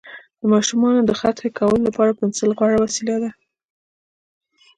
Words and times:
د 0.39 0.41
ماشومانو 0.53 1.01
د 1.05 1.11
خط 1.19 1.37
ښه 1.43 1.49
کولو 1.59 1.85
لپاره 1.87 2.17
پنسل 2.19 2.49
غوره 2.57 2.77
وسیله 2.81 3.15
ده. 3.23 3.31